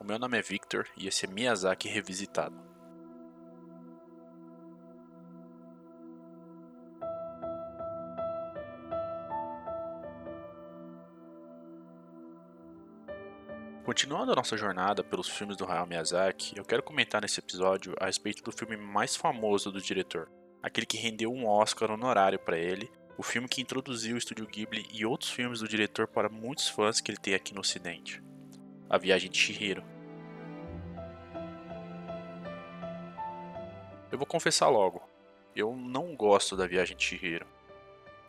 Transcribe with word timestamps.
O 0.00 0.04
meu 0.04 0.16
nome 0.16 0.38
é 0.38 0.42
Victor 0.42 0.86
e 0.96 1.08
esse 1.08 1.26
é 1.26 1.28
Miyazaki 1.28 1.88
Revisitado. 1.88 2.56
Continuando 13.84 14.30
a 14.30 14.36
nossa 14.36 14.56
jornada 14.56 15.02
pelos 15.02 15.28
filmes 15.28 15.56
do 15.56 15.64
Hayao 15.64 15.86
Miyazaki, 15.86 16.56
eu 16.56 16.64
quero 16.64 16.82
comentar 16.82 17.22
nesse 17.22 17.40
episódio 17.40 17.94
a 17.98 18.06
respeito 18.06 18.42
do 18.42 18.52
filme 18.52 18.76
mais 18.76 19.16
famoso 19.16 19.72
do 19.72 19.80
diretor, 19.80 20.30
aquele 20.62 20.86
que 20.86 20.96
rendeu 20.96 21.32
um 21.32 21.48
Oscar 21.48 21.90
honorário 21.90 22.38
para 22.38 22.56
ele, 22.56 22.88
o 23.16 23.22
filme 23.22 23.48
que 23.48 23.60
introduziu 23.60 24.14
o 24.14 24.18
estúdio 24.18 24.46
Ghibli 24.46 24.86
e 24.92 25.04
outros 25.04 25.30
filmes 25.30 25.58
do 25.60 25.66
diretor 25.66 26.06
para 26.06 26.28
muitos 26.28 26.68
fãs 26.68 27.00
que 27.00 27.10
ele 27.10 27.18
tem 27.18 27.34
aqui 27.34 27.52
no 27.52 27.62
ocidente. 27.62 28.22
A 28.88 28.96
Viagem 28.96 29.30
de 29.30 29.38
Chihiro. 29.38 29.82
Eu 34.10 34.16
vou 34.16 34.26
confessar 34.26 34.68
logo, 34.68 35.02
eu 35.54 35.76
não 35.76 36.16
gosto 36.16 36.56
da 36.56 36.66
Viagem 36.66 36.96
de 36.96 37.04
Chihiro. 37.04 37.46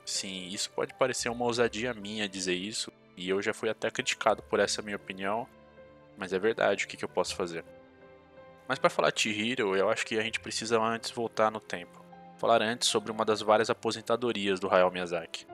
Sim, 0.06 0.48
isso 0.48 0.70
pode 0.72 0.94
parecer 0.96 1.30
uma 1.30 1.46
ousadia 1.46 1.94
minha 1.94 2.28
dizer 2.28 2.56
isso, 2.56 2.92
e 3.16 3.30
eu 3.30 3.42
já 3.42 3.54
fui 3.54 3.70
até 3.70 3.90
criticado 3.90 4.42
por 4.44 4.60
essa 4.60 4.82
minha 4.82 4.98
opinião, 4.98 5.48
mas 6.18 6.34
é 6.34 6.40
verdade, 6.40 6.84
o 6.84 6.88
que, 6.88 6.98
que 6.98 7.06
eu 7.06 7.10
posso 7.10 7.36
fazer? 7.36 7.64
Mas 8.68 8.78
para 8.78 8.90
falar 8.90 9.12
de 9.12 9.22
Chihiro, 9.22 9.76
eu 9.76 9.90
acho 9.90 10.06
que 10.06 10.20
a 10.20 10.22
gente 10.22 10.40
precisa 10.40 10.80
antes 10.80 11.12
voltar 11.12 11.50
no 11.50 11.60
tempo. 11.60 12.04
Falar 12.38 12.62
antes 12.62 12.88
sobre 12.88 13.12
uma 13.12 13.26
das 13.26 13.42
várias 13.42 13.70
aposentadorias 13.70 14.60
do 14.60 14.70
Hayao 14.70 14.92
Miyazaki. 14.92 15.48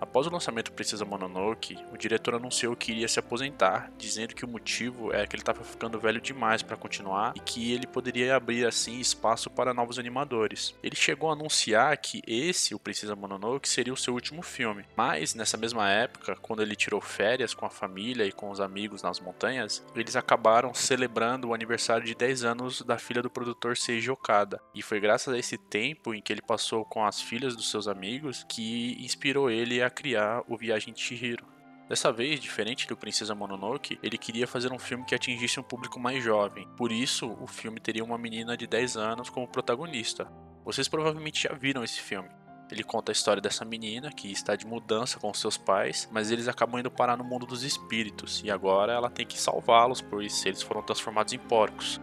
Após 0.00 0.26
o 0.26 0.30
lançamento 0.30 0.72
Princesa 0.72 1.04
Mononoke, 1.04 1.78
o 1.92 1.96
diretor 1.96 2.34
anunciou 2.34 2.76
que 2.76 2.92
iria 2.92 3.08
se 3.08 3.18
aposentar, 3.18 3.90
dizendo 3.96 4.34
que 4.34 4.44
o 4.44 4.48
motivo 4.48 5.12
é 5.12 5.26
que 5.26 5.34
ele 5.34 5.42
estava 5.42 5.64
ficando 5.64 5.98
velho 5.98 6.20
demais 6.20 6.62
para 6.62 6.76
continuar 6.76 7.32
e 7.34 7.40
que 7.40 7.72
ele 7.72 7.86
poderia 7.86 8.36
abrir 8.36 8.66
assim 8.66 9.00
espaço 9.00 9.48
para 9.48 9.72
novos 9.72 9.98
animadores. 9.98 10.74
Ele 10.82 10.94
chegou 10.96 11.30
a 11.30 11.32
anunciar 11.32 11.96
que 11.96 12.20
esse, 12.26 12.74
o 12.74 12.78
Princesa 12.78 13.16
Mononoke, 13.16 13.68
seria 13.68 13.92
o 13.92 13.96
seu 13.96 14.12
último 14.12 14.42
filme, 14.42 14.84
mas 14.96 15.34
nessa 15.34 15.56
mesma 15.56 15.88
época, 15.90 16.36
quando 16.42 16.62
ele 16.62 16.76
tirou 16.76 17.00
férias 17.00 17.54
com 17.54 17.64
a 17.64 17.70
família 17.70 18.24
e 18.24 18.32
com 18.32 18.50
os 18.50 18.60
amigos 18.60 19.02
nas 19.02 19.18
montanhas, 19.18 19.84
eles 19.94 20.16
acabaram 20.16 20.74
celebrando 20.74 21.48
o 21.48 21.54
aniversário 21.54 22.04
de 22.04 22.14
10 22.14 22.44
anos 22.44 22.82
da 22.82 22.98
filha 22.98 23.22
do 23.22 23.30
produtor 23.30 23.76
Seiji 23.76 24.10
Okada, 24.10 24.60
e 24.74 24.82
foi 24.82 25.00
graças 25.00 25.32
a 25.32 25.38
esse 25.38 25.56
tempo 25.56 26.14
em 26.14 26.20
que 26.20 26.32
ele 26.32 26.42
passou 26.42 26.84
com 26.84 27.04
as 27.04 27.20
filhas 27.20 27.56
dos 27.56 27.70
seus 27.70 27.88
amigos 27.88 28.44
que 28.48 28.96
inspirou 29.02 29.50
ele 29.50 29.82
a 29.82 29.85
criar 29.90 30.42
o 30.48 30.56
Viagem 30.56 30.92
de 30.92 31.00
Chihiro. 31.00 31.46
Dessa 31.88 32.10
vez, 32.10 32.40
diferente 32.40 32.88
do 32.88 32.96
Princesa 32.96 33.32
Mononoke, 33.32 33.96
ele 34.02 34.18
queria 34.18 34.46
fazer 34.48 34.72
um 34.72 34.78
filme 34.78 35.04
que 35.04 35.14
atingisse 35.14 35.60
um 35.60 35.62
público 35.62 36.00
mais 36.00 36.22
jovem. 36.22 36.66
Por 36.76 36.90
isso, 36.90 37.36
o 37.40 37.46
filme 37.46 37.78
teria 37.78 38.02
uma 38.02 38.18
menina 38.18 38.56
de 38.56 38.66
10 38.66 38.96
anos 38.96 39.30
como 39.30 39.46
protagonista. 39.46 40.26
Vocês 40.64 40.88
provavelmente 40.88 41.44
já 41.44 41.54
viram 41.54 41.84
esse 41.84 42.00
filme. 42.00 42.28
Ele 42.68 42.82
conta 42.82 43.12
a 43.12 43.14
história 43.14 43.40
dessa 43.40 43.64
menina 43.64 44.10
que 44.10 44.32
está 44.32 44.56
de 44.56 44.66
mudança 44.66 45.20
com 45.20 45.32
seus 45.32 45.56
pais, 45.56 46.08
mas 46.10 46.32
eles 46.32 46.48
acabam 46.48 46.80
indo 46.80 46.90
parar 46.90 47.16
no 47.16 47.22
mundo 47.22 47.46
dos 47.46 47.62
espíritos 47.62 48.42
e 48.44 48.50
agora 48.50 48.92
ela 48.92 49.08
tem 49.08 49.24
que 49.24 49.40
salvá-los, 49.40 50.00
pois 50.00 50.44
eles 50.44 50.62
foram 50.62 50.82
transformados 50.82 51.32
em 51.32 51.38
porcos. 51.38 52.00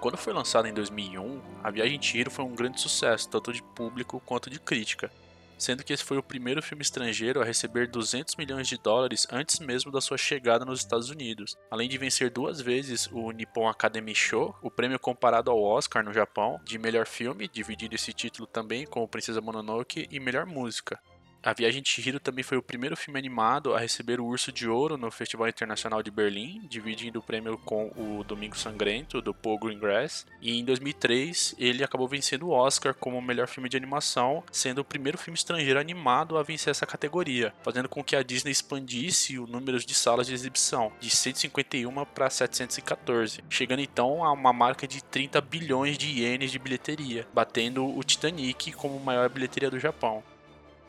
Quando 0.00 0.16
foi 0.16 0.32
lançado 0.32 0.66
em 0.66 0.74
2001, 0.74 1.40
A 1.62 1.70
Viagem 1.70 2.02
Chihiro 2.02 2.30
foi 2.30 2.44
um 2.44 2.56
grande 2.56 2.80
sucesso, 2.80 3.28
tanto 3.28 3.52
de 3.52 3.62
público 3.62 4.20
quanto 4.26 4.50
de 4.50 4.58
crítica 4.58 5.12
sendo 5.60 5.84
que 5.84 5.92
esse 5.92 6.02
foi 6.02 6.18
o 6.18 6.22
primeiro 6.22 6.62
filme 6.62 6.82
estrangeiro 6.82 7.40
a 7.40 7.44
receber 7.44 7.86
200 7.86 8.34
milhões 8.36 8.66
de 8.66 8.78
dólares 8.78 9.26
antes 9.30 9.60
mesmo 9.60 9.92
da 9.92 10.00
sua 10.00 10.16
chegada 10.18 10.64
nos 10.64 10.80
Estados 10.80 11.10
Unidos, 11.10 11.56
além 11.70 11.88
de 11.88 11.98
vencer 11.98 12.30
duas 12.30 12.60
vezes 12.60 13.08
o 13.12 13.30
Nippon 13.30 13.68
Academy 13.68 14.14
Show, 14.14 14.56
o 14.62 14.70
prêmio 14.70 14.98
comparado 14.98 15.50
ao 15.50 15.62
Oscar 15.62 16.02
no 16.02 16.12
Japão, 16.12 16.58
de 16.64 16.78
melhor 16.78 17.06
filme, 17.06 17.46
dividindo 17.46 17.94
esse 17.94 18.12
título 18.12 18.46
também 18.46 18.86
com 18.86 19.06
Princesa 19.06 19.40
Mononoke, 19.40 20.08
e 20.10 20.18
melhor 20.18 20.46
música. 20.46 20.98
A 21.42 21.54
Viagem 21.54 21.80
de 21.80 21.88
Chihiro 21.88 22.20
também 22.20 22.44
foi 22.44 22.58
o 22.58 22.62
primeiro 22.62 22.94
filme 22.94 23.18
animado 23.18 23.74
a 23.74 23.78
receber 23.78 24.20
o 24.20 24.26
Urso 24.26 24.52
de 24.52 24.68
Ouro 24.68 24.98
no 24.98 25.10
Festival 25.10 25.48
Internacional 25.48 26.02
de 26.02 26.10
Berlim, 26.10 26.60
dividindo 26.68 27.18
o 27.18 27.22
prêmio 27.22 27.56
com 27.56 27.90
o 27.96 28.22
Domingo 28.22 28.58
Sangrento, 28.58 29.22
do 29.22 29.32
Paul 29.32 29.58
Greengrass. 29.58 30.26
E 30.42 30.58
em 30.58 30.62
2003, 30.62 31.54
ele 31.58 31.82
acabou 31.82 32.06
vencendo 32.06 32.46
o 32.46 32.50
Oscar 32.50 32.92
como 32.92 33.22
melhor 33.22 33.48
filme 33.48 33.70
de 33.70 33.76
animação, 33.78 34.44
sendo 34.52 34.82
o 34.82 34.84
primeiro 34.84 35.16
filme 35.16 35.34
estrangeiro 35.34 35.80
animado 35.80 36.36
a 36.36 36.42
vencer 36.42 36.72
essa 36.72 36.84
categoria, 36.84 37.54
fazendo 37.62 37.88
com 37.88 38.04
que 38.04 38.14
a 38.14 38.22
Disney 38.22 38.52
expandisse 38.52 39.38
o 39.38 39.46
número 39.46 39.78
de 39.78 39.94
salas 39.94 40.26
de 40.26 40.34
exibição, 40.34 40.92
de 41.00 41.08
151 41.08 42.04
para 42.04 42.28
714, 42.28 43.42
chegando 43.48 43.80
então 43.80 44.22
a 44.22 44.30
uma 44.30 44.52
marca 44.52 44.86
de 44.86 45.02
30 45.02 45.40
bilhões 45.40 45.96
de 45.96 46.20
ienes 46.20 46.52
de 46.52 46.58
bilheteria, 46.58 47.26
batendo 47.32 47.86
o 47.86 48.04
Titanic 48.04 48.72
como 48.72 49.00
maior 49.00 49.30
bilheteria 49.30 49.70
do 49.70 49.80
Japão. 49.80 50.22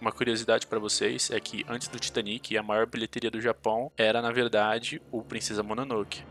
Uma 0.01 0.11
curiosidade 0.11 0.65
para 0.65 0.79
vocês 0.79 1.29
é 1.29 1.39
que 1.39 1.63
antes 1.69 1.87
do 1.87 1.99
Titanic, 1.99 2.57
a 2.57 2.63
maior 2.63 2.87
bilheteria 2.87 3.29
do 3.29 3.39
Japão 3.39 3.91
era, 3.95 4.19
na 4.19 4.31
verdade, 4.31 4.99
o 5.11 5.21
Princesa 5.21 5.61
Mononoke. 5.61 6.23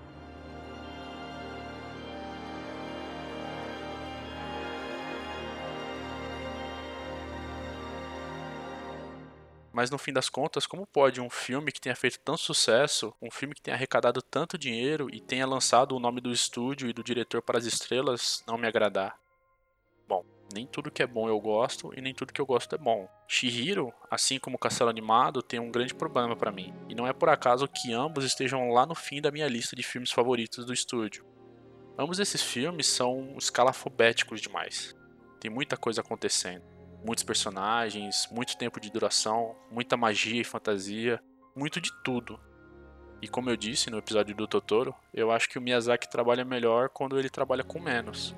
Mas 9.72 9.88
no 9.88 9.98
fim 9.98 10.12
das 10.12 10.28
contas, 10.28 10.66
como 10.66 10.84
pode 10.84 11.20
um 11.20 11.30
filme 11.30 11.70
que 11.70 11.80
tenha 11.80 11.94
feito 11.94 12.18
tanto 12.18 12.40
sucesso, 12.40 13.14
um 13.22 13.30
filme 13.30 13.54
que 13.54 13.62
tenha 13.62 13.76
arrecadado 13.76 14.20
tanto 14.20 14.58
dinheiro 14.58 15.08
e 15.14 15.20
tenha 15.20 15.46
lançado 15.46 15.94
o 15.94 16.00
nome 16.00 16.20
do 16.20 16.32
estúdio 16.32 16.90
e 16.90 16.92
do 16.92 17.04
diretor 17.04 17.40
para 17.40 17.56
as 17.56 17.66
estrelas 17.66 18.42
não 18.48 18.58
me 18.58 18.66
agradar? 18.66 19.16
Nem 20.52 20.66
tudo 20.66 20.90
que 20.90 21.02
é 21.02 21.06
bom 21.06 21.28
eu 21.28 21.40
gosto 21.40 21.92
e 21.96 22.00
nem 22.00 22.12
tudo 22.12 22.32
que 22.32 22.40
eu 22.40 22.46
gosto 22.46 22.74
é 22.74 22.78
bom. 22.78 23.08
Shihiro, 23.28 23.92
assim 24.10 24.38
como 24.38 24.58
Castelo 24.58 24.90
Animado, 24.90 25.42
tem 25.42 25.60
um 25.60 25.70
grande 25.70 25.94
problema 25.94 26.34
para 26.34 26.50
mim, 26.50 26.74
e 26.88 26.94
não 26.94 27.06
é 27.06 27.12
por 27.12 27.28
acaso 27.28 27.68
que 27.68 27.92
ambos 27.92 28.24
estejam 28.24 28.70
lá 28.70 28.84
no 28.84 28.94
fim 28.94 29.20
da 29.20 29.30
minha 29.30 29.46
lista 29.46 29.76
de 29.76 29.82
filmes 29.82 30.10
favoritos 30.10 30.64
do 30.64 30.72
estúdio. 30.72 31.24
Ambos 31.96 32.18
esses 32.18 32.42
filmes 32.42 32.86
são 32.86 33.36
escalafobéticos 33.38 34.40
demais. 34.40 34.96
Tem 35.38 35.50
muita 35.50 35.76
coisa 35.76 36.00
acontecendo, 36.00 36.64
muitos 37.04 37.22
personagens, 37.22 38.28
muito 38.32 38.56
tempo 38.56 38.80
de 38.80 38.90
duração, 38.90 39.54
muita 39.70 39.96
magia 39.96 40.40
e 40.40 40.44
fantasia, 40.44 41.22
muito 41.54 41.80
de 41.80 41.90
tudo. 42.02 42.40
E 43.22 43.28
como 43.28 43.50
eu 43.50 43.56
disse 43.56 43.90
no 43.90 43.98
episódio 43.98 44.34
do 44.34 44.48
Totoro, 44.48 44.94
eu 45.12 45.30
acho 45.30 45.48
que 45.48 45.58
o 45.58 45.62
Miyazaki 45.62 46.10
trabalha 46.10 46.44
melhor 46.44 46.88
quando 46.88 47.18
ele 47.18 47.28
trabalha 47.28 47.62
com 47.62 47.78
menos. 47.78 48.34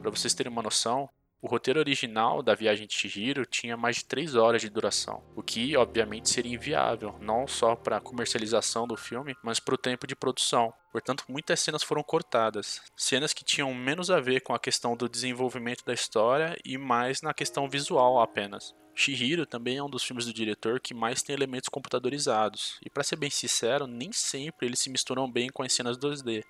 Para 0.00 0.10
vocês 0.10 0.34
terem 0.34 0.52
uma 0.52 0.62
noção, 0.62 1.08
o 1.40 1.46
roteiro 1.46 1.80
original 1.80 2.42
da 2.42 2.54
Viagem 2.54 2.86
de 2.86 2.94
Chihiro 2.94 3.44
tinha 3.44 3.76
mais 3.76 3.96
de 3.96 4.04
3 4.06 4.34
horas 4.34 4.62
de 4.62 4.68
duração, 4.68 5.22
o 5.34 5.42
que 5.42 5.76
obviamente 5.76 6.30
seria 6.30 6.54
inviável, 6.54 7.16
não 7.20 7.46
só 7.46 7.76
para 7.76 7.98
a 7.98 8.00
comercialização 8.00 8.86
do 8.86 8.96
filme, 8.96 9.36
mas 9.42 9.60
para 9.60 9.74
o 9.74 9.78
tempo 9.78 10.06
de 10.06 10.16
produção. 10.16 10.72
Portanto, 10.90 11.24
muitas 11.28 11.60
cenas 11.60 11.82
foram 11.82 12.02
cortadas, 12.02 12.80
cenas 12.96 13.34
que 13.34 13.44
tinham 13.44 13.72
menos 13.74 14.10
a 14.10 14.18
ver 14.18 14.40
com 14.40 14.54
a 14.54 14.58
questão 14.58 14.96
do 14.96 15.08
desenvolvimento 15.08 15.84
da 15.84 15.92
história 15.92 16.56
e 16.64 16.78
mais 16.78 17.20
na 17.20 17.34
questão 17.34 17.68
visual 17.68 18.20
apenas. 18.20 18.74
Shihiro 18.94 19.44
também 19.44 19.76
é 19.76 19.82
um 19.82 19.90
dos 19.90 20.02
filmes 20.02 20.24
do 20.24 20.32
diretor 20.32 20.80
que 20.80 20.94
mais 20.94 21.22
tem 21.22 21.34
elementos 21.34 21.68
computadorizados, 21.68 22.78
e 22.82 22.88
para 22.88 23.04
ser 23.04 23.16
bem 23.16 23.28
sincero, 23.28 23.86
nem 23.86 24.10
sempre 24.10 24.66
eles 24.66 24.80
se 24.80 24.88
misturam 24.88 25.30
bem 25.30 25.50
com 25.50 25.62
as 25.62 25.74
cenas 25.74 25.98
2D. 25.98 26.42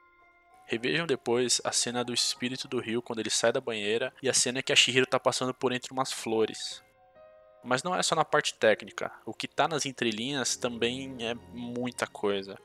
Revejam 0.66 1.06
depois 1.06 1.60
a 1.64 1.70
cena 1.70 2.04
do 2.04 2.12
espírito 2.12 2.66
do 2.66 2.80
rio 2.80 3.00
quando 3.00 3.20
ele 3.20 3.30
sai 3.30 3.52
da 3.52 3.60
banheira 3.60 4.12
e 4.20 4.28
a 4.28 4.34
cena 4.34 4.62
que 4.62 4.72
a 4.72 4.76
Shihiro 4.76 5.06
tá 5.06 5.18
passando 5.18 5.54
por 5.54 5.72
entre 5.72 5.92
umas 5.92 6.12
flores. 6.12 6.82
Mas 7.62 7.84
não 7.84 7.94
é 7.94 8.02
só 8.02 8.16
na 8.16 8.24
parte 8.24 8.54
técnica, 8.54 9.12
o 9.24 9.32
que 9.32 9.46
tá 9.46 9.68
nas 9.68 9.86
entrelinhas 9.86 10.56
também 10.56 11.16
é 11.20 11.34
muita 11.52 12.06
coisa. 12.06 12.58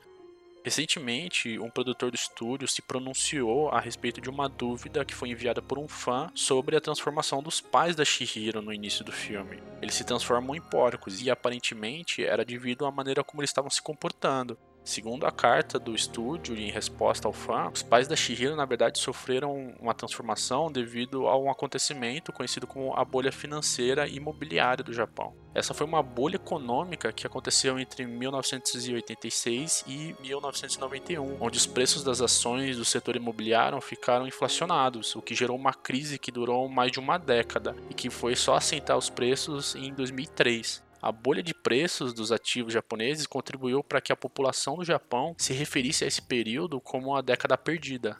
Recentemente, 0.64 1.58
um 1.58 1.68
produtor 1.68 2.10
do 2.10 2.14
estúdio 2.14 2.68
se 2.68 2.82
pronunciou 2.82 3.68
a 3.70 3.80
respeito 3.80 4.20
de 4.20 4.30
uma 4.30 4.48
dúvida 4.48 5.04
que 5.04 5.14
foi 5.14 5.30
enviada 5.30 5.60
por 5.60 5.76
um 5.76 5.88
fã 5.88 6.30
sobre 6.34 6.76
a 6.76 6.80
transformação 6.80 7.42
dos 7.42 7.60
pais 7.60 7.96
da 7.96 8.04
Shihiro 8.04 8.62
no 8.62 8.72
início 8.72 9.04
do 9.04 9.10
filme. 9.10 9.60
Eles 9.80 9.94
se 9.94 10.04
transformam 10.04 10.54
em 10.54 10.60
porcos 10.60 11.20
e 11.20 11.30
aparentemente 11.30 12.24
era 12.24 12.44
devido 12.44 12.86
à 12.86 12.92
maneira 12.92 13.24
como 13.24 13.42
eles 13.42 13.50
estavam 13.50 13.70
se 13.70 13.82
comportando. 13.82 14.56
Segundo 14.84 15.26
a 15.26 15.30
carta 15.30 15.78
do 15.78 15.94
estúdio 15.94 16.56
em 16.56 16.70
resposta 16.70 17.28
ao 17.28 17.32
fã, 17.32 17.70
os 17.72 17.82
pais 17.82 18.08
da 18.08 18.16
Shihiro 18.16 18.56
na 18.56 18.64
verdade 18.64 18.98
sofreram 18.98 19.72
uma 19.80 19.94
transformação 19.94 20.72
devido 20.72 21.28
a 21.28 21.38
um 21.38 21.48
acontecimento 21.48 22.32
conhecido 22.32 22.66
como 22.66 22.92
a 22.96 23.04
bolha 23.04 23.30
financeira 23.30 24.08
imobiliária 24.08 24.82
do 24.82 24.92
Japão. 24.92 25.36
Essa 25.54 25.72
foi 25.72 25.86
uma 25.86 26.02
bolha 26.02 26.36
econômica 26.36 27.12
que 27.12 27.26
aconteceu 27.26 27.78
entre 27.78 28.04
1986 28.06 29.84
e 29.86 30.16
1991, 30.20 31.36
onde 31.40 31.58
os 31.58 31.66
preços 31.66 32.02
das 32.02 32.20
ações 32.20 32.76
do 32.76 32.84
setor 32.84 33.14
imobiliário 33.14 33.80
ficaram 33.80 34.26
inflacionados, 34.26 35.14
o 35.14 35.22
que 35.22 35.34
gerou 35.34 35.56
uma 35.56 35.72
crise 35.72 36.18
que 36.18 36.32
durou 36.32 36.68
mais 36.68 36.90
de 36.90 36.98
uma 36.98 37.18
década 37.18 37.76
e 37.88 37.94
que 37.94 38.10
foi 38.10 38.34
só 38.34 38.56
assentar 38.56 38.98
os 38.98 39.08
preços 39.08 39.76
em 39.76 39.92
2003. 39.94 40.82
A 41.02 41.10
bolha 41.10 41.42
de 41.42 41.52
preços 41.52 42.14
dos 42.14 42.30
ativos 42.30 42.72
japoneses 42.72 43.26
contribuiu 43.26 43.82
para 43.82 44.00
que 44.00 44.12
a 44.12 44.16
população 44.16 44.76
do 44.76 44.84
Japão 44.84 45.34
se 45.36 45.52
referisse 45.52 46.04
a 46.04 46.06
esse 46.06 46.22
período 46.22 46.80
como 46.80 47.16
a 47.16 47.20
década 47.20 47.58
perdida. 47.58 48.16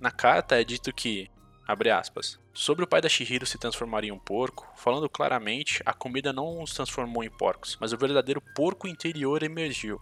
Na 0.00 0.10
carta 0.10 0.60
é 0.60 0.64
dito 0.64 0.92
que, 0.92 1.30
abre 1.64 1.88
aspas, 1.90 2.40
sobre 2.52 2.82
o 2.82 2.88
pai 2.88 3.00
da 3.00 3.08
Shihiro 3.08 3.46
se 3.46 3.56
transformar 3.56 4.02
em 4.02 4.10
um 4.10 4.18
porco, 4.18 4.68
falando 4.74 5.08
claramente, 5.08 5.80
a 5.86 5.94
comida 5.94 6.32
não 6.32 6.60
os 6.60 6.74
transformou 6.74 7.22
em 7.22 7.30
porcos, 7.30 7.78
mas 7.80 7.92
o 7.92 7.96
verdadeiro 7.96 8.42
porco 8.52 8.88
interior 8.88 9.44
emergiu. 9.44 10.00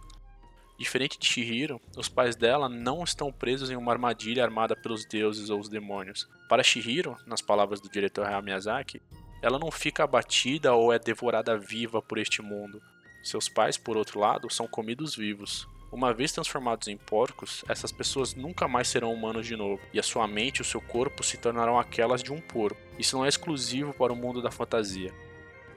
Diferente 0.79 1.19
de 1.19 1.27
Shihiro, 1.27 1.79
os 1.95 2.09
pais 2.09 2.35
dela 2.35 2.67
não 2.67 3.03
estão 3.03 3.31
presos 3.31 3.69
em 3.69 3.75
uma 3.75 3.91
armadilha 3.91 4.43
armada 4.43 4.75
pelos 4.75 5.05
deuses 5.05 5.51
ou 5.51 5.59
os 5.59 5.69
demônios. 5.69 6.27
Para 6.49 6.63
Shihiro, 6.63 7.15
nas 7.27 7.43
palavras 7.43 7.79
do 7.79 7.89
diretor 7.89 8.25
Hayao 8.25 8.41
Miyazaki, 8.41 9.01
ela 9.41 9.59
não 9.59 9.71
fica 9.71 10.03
abatida 10.03 10.73
ou 10.73 10.91
é 10.91 10.99
devorada 10.99 11.57
viva 11.57 12.01
por 12.01 12.17
este 12.17 12.41
mundo. 12.41 12.81
Seus 13.23 13.49
pais, 13.49 13.77
por 13.77 13.97
outro 13.97 14.19
lado, 14.19 14.49
são 14.51 14.67
comidos 14.67 15.15
vivos. 15.15 15.67
Uma 15.91 16.13
vez 16.13 16.31
transformados 16.31 16.87
em 16.87 16.97
porcos, 16.97 17.63
essas 17.69 17.91
pessoas 17.91 18.35
nunca 18.35 18.67
mais 18.67 18.87
serão 18.87 19.13
humanos 19.13 19.47
de 19.47 19.55
novo, 19.55 19.81
e 19.93 19.99
a 19.99 20.03
sua 20.03 20.27
mente 20.27 20.57
e 20.57 20.61
o 20.61 20.65
seu 20.65 20.81
corpo 20.81 21.23
se 21.23 21.37
tornarão 21.37 21.79
aquelas 21.79 22.21
de 22.21 22.33
um 22.33 22.41
porco. 22.41 22.79
Isso 22.99 23.15
não 23.15 23.25
é 23.25 23.29
exclusivo 23.29 23.93
para 23.93 24.11
o 24.11 24.15
mundo 24.15 24.41
da 24.41 24.51
fantasia. 24.51 25.13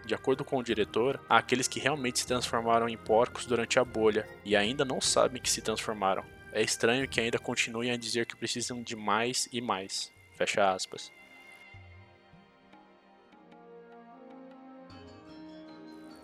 De 0.04 0.14
acordo 0.14 0.44
com 0.44 0.56
o 0.56 0.62
diretor, 0.62 1.20
há 1.28 1.37
aqueles 1.37 1.69
que 1.69 1.78
realmente 1.78 2.19
se 2.19 2.26
transformaram 2.26 2.88
em 2.88 2.96
porcos 2.96 3.46
durante 3.46 3.78
a 3.78 3.84
bolha 3.84 4.26
e 4.44 4.56
ainda 4.56 4.84
não 4.84 5.00
sabem 5.00 5.40
que 5.40 5.50
se 5.50 5.61
transformaram. 5.61 6.25
É 6.52 6.62
estranho 6.62 7.06
que 7.06 7.20
ainda 7.20 7.38
continuem 7.38 7.90
a 7.90 7.96
dizer 7.96 8.26
que 8.26 8.34
precisam 8.34 8.82
de 8.82 8.96
mais 8.96 9.49
e 9.52 9.61
mais. 9.61 10.11
Fecha 10.34 10.72
aspas. 10.72 11.12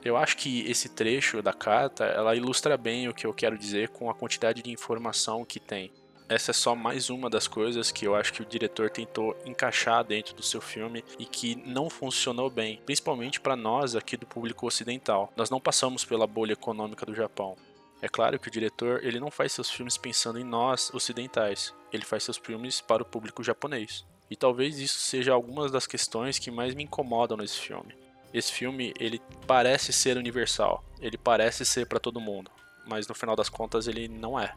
Eu 0.05 0.19
acho 0.19 0.37
que 0.37 0.71
esse 0.71 0.91
trecho 0.91 1.41
da 1.41 1.55
carta, 1.55 2.05
ela 2.05 2.37
ilustra 2.37 2.77
bem 2.77 3.09
o 3.09 3.15
que 3.15 3.27
eu 3.27 3.33
quero 3.33 3.57
dizer 3.57 3.89
com 3.89 4.11
a 4.11 4.15
quantidade 4.15 4.61
de 4.61 4.71
informação 4.71 5.47
que 5.47 5.59
tem. 5.59 5.91
Essa 6.29 6.51
é 6.51 6.55
só 6.55 6.75
mais 6.75 7.09
uma 7.09 7.31
das 7.31 7.49
coisas 7.49 7.91
que 7.91 8.07
eu 8.07 8.15
acho 8.15 8.35
que 8.35 8.43
o 8.43 8.47
diretor 8.47 8.91
tentou 8.91 9.35
encaixar 9.47 10.05
dentro 10.05 10.35
do 10.35 10.43
seu 10.43 10.61
filme 10.61 11.03
e 11.19 11.25
que 11.25 11.55
não 11.55 11.89
funcionou 11.89 12.51
bem, 12.51 12.83
principalmente 12.85 13.41
para 13.41 13.57
nós 13.57 13.97
aqui 13.97 14.15
do 14.15 14.27
público 14.27 14.67
ocidental. 14.67 15.33
Nós 15.35 15.49
não 15.49 15.59
passamos 15.59 16.05
pela 16.05 16.27
bolha 16.27 16.53
econômica 16.53 17.07
do 17.07 17.15
Japão. 17.15 17.57
É 18.03 18.09
claro 18.09 18.39
que 18.39 18.49
o 18.49 18.51
diretor 18.51 19.03
ele 19.03 19.19
não 19.19 19.31
faz 19.31 19.53
seus 19.53 19.71
filmes 19.71 19.97
pensando 19.97 20.39
em 20.39 20.45
nós 20.45 20.93
ocidentais, 20.93 21.73
ele 21.91 22.05
faz 22.05 22.25
seus 22.25 22.37
filmes 22.37 22.79
para 22.79 23.03
o 23.03 23.07
público 23.07 23.43
japonês. 23.43 24.05
E 24.31 24.37
talvez 24.37 24.79
isso 24.79 24.99
seja 24.99 25.33
algumas 25.33 25.73
das 25.73 25.87
questões 25.87 26.39
que 26.39 26.51
mais 26.51 26.75
me 26.75 26.85
incomodam 26.85 27.39
nesse 27.39 27.59
filme 27.59 28.04
esse 28.35 28.53
filme 28.53 28.93
ele 28.99 29.23
parece 29.47 29.93
ser 29.93 30.17
universal, 30.17 30.85
ele 31.01 31.17
parece 31.17 31.65
ser 31.65 31.87
para 31.87 32.01
todo 32.01 32.21
mundo, 32.21 32.51
mas 32.85 33.07
no 33.07 33.15
final 33.15 33.37
das 33.37 33.49
contas 33.49 33.87
ele 33.87 34.09
não 34.09 34.39
é. 34.39 34.53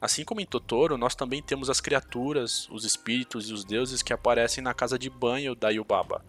Assim 0.00 0.24
como 0.24 0.40
em 0.40 0.46
Totoro, 0.46 0.96
nós 0.96 1.14
também 1.14 1.42
temos 1.42 1.68
as 1.68 1.78
criaturas, 1.78 2.66
os 2.70 2.86
espíritos 2.86 3.50
e 3.50 3.52
os 3.52 3.64
deuses 3.64 4.02
que 4.02 4.14
aparecem 4.14 4.64
na 4.64 4.72
casa 4.72 4.98
de 4.98 5.10
banho 5.10 5.54
da 5.54 5.68
Yubaba. 5.68 6.24